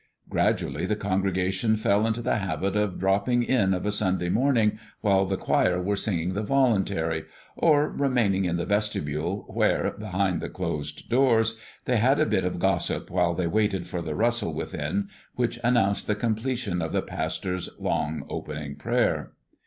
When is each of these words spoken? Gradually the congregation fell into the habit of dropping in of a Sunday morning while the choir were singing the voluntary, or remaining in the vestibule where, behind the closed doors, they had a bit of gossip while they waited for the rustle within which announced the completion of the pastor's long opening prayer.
Gradually 0.31 0.87
the 0.87 0.95
congregation 0.95 1.77
fell 1.77 2.07
into 2.07 2.23
the 2.23 2.37
habit 2.37 2.75
of 2.75 2.97
dropping 2.99 3.43
in 3.43 3.71
of 3.71 3.85
a 3.85 3.91
Sunday 3.91 4.29
morning 4.29 4.79
while 5.01 5.25
the 5.25 5.37
choir 5.37 5.79
were 5.79 5.95
singing 5.95 6.33
the 6.33 6.41
voluntary, 6.41 7.25
or 7.55 7.87
remaining 7.87 8.45
in 8.45 8.57
the 8.57 8.65
vestibule 8.65 9.45
where, 9.47 9.91
behind 9.91 10.41
the 10.41 10.49
closed 10.49 11.07
doors, 11.07 11.59
they 11.85 11.97
had 11.97 12.19
a 12.19 12.25
bit 12.25 12.43
of 12.45 12.57
gossip 12.57 13.11
while 13.11 13.35
they 13.35 13.45
waited 13.45 13.85
for 13.85 14.01
the 14.01 14.15
rustle 14.15 14.55
within 14.55 15.07
which 15.35 15.59
announced 15.63 16.07
the 16.07 16.15
completion 16.15 16.81
of 16.81 16.91
the 16.93 17.03
pastor's 17.03 17.69
long 17.77 18.25
opening 18.27 18.75
prayer. 18.77 19.33